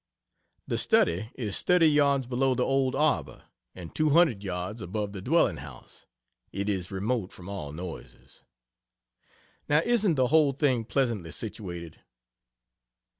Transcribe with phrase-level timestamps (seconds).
[0.65, 3.43] The Study is 30 yards below the old arbor
[3.75, 6.07] and 200 yards above the dwelling house
[6.51, 8.41] it is remote from all noises.....
[9.69, 11.99] Now isn't the whole thing pleasantly situated?